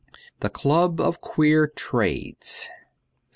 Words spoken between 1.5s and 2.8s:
Trades.'